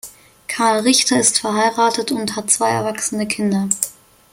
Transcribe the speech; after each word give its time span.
Karl 0.47 0.79
Richter 0.79 1.19
ist 1.19 1.41
verheiratet 1.41 2.11
und 2.11 2.35
hat 2.35 2.49
zwei 2.49 2.71
erwachsene 2.71 3.27
Kinder. 3.27 3.69